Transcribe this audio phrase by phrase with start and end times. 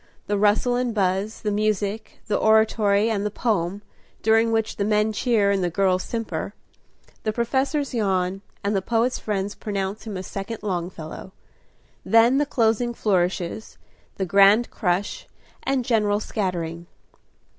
[0.25, 3.83] The rustle and buzz, the music, the oratory and the poem,
[4.23, 6.55] during which the men cheer and the girls simper;
[7.21, 11.33] the professors yawn, and the poet's friends pronounce him a second Longfellow.
[12.03, 13.77] Then the closing flourishes,
[14.15, 15.27] the grand crush,
[15.61, 16.87] and general scattering.